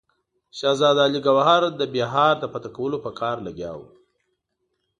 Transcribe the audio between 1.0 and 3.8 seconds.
علي ګوهر د بیهار د فتح کولو په کار لګیا